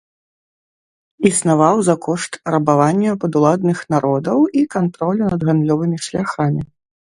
Існаваў 1.29 1.75
за 1.87 1.95
кошт 2.05 2.39
рабавання 2.55 3.11
падуладных 3.25 3.85
народаў 3.97 4.39
і 4.63 4.67
кантролю 4.79 5.23
над 5.37 5.41
гандлёвымі 5.53 5.97
шляхамі. 6.11 6.61